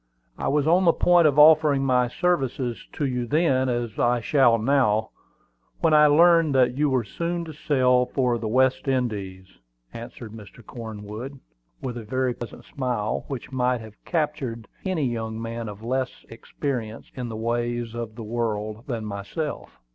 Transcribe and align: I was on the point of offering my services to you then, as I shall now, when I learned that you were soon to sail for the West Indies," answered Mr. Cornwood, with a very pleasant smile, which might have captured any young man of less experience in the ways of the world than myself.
I 0.35 0.47
was 0.47 0.65
on 0.65 0.85
the 0.85 0.93
point 0.93 1.27
of 1.27 1.37
offering 1.37 1.83
my 1.85 2.07
services 2.07 2.87
to 2.93 3.05
you 3.05 3.27
then, 3.27 3.69
as 3.69 3.99
I 3.99 4.19
shall 4.19 4.57
now, 4.57 5.11
when 5.81 5.93
I 5.93 6.07
learned 6.07 6.55
that 6.55 6.75
you 6.75 6.89
were 6.89 7.03
soon 7.03 7.45
to 7.45 7.53
sail 7.53 8.07
for 8.07 8.39
the 8.39 8.47
West 8.47 8.87
Indies," 8.87 9.45
answered 9.93 10.31
Mr. 10.31 10.65
Cornwood, 10.65 11.39
with 11.83 11.97
a 11.99 12.03
very 12.03 12.33
pleasant 12.33 12.65
smile, 12.65 13.25
which 13.27 13.51
might 13.51 13.81
have 13.81 14.03
captured 14.03 14.67
any 14.85 15.05
young 15.05 15.39
man 15.39 15.69
of 15.69 15.83
less 15.83 16.25
experience 16.29 17.11
in 17.13 17.29
the 17.29 17.37
ways 17.37 17.93
of 17.93 18.15
the 18.15 18.23
world 18.23 18.85
than 18.87 19.05
myself. 19.05 19.69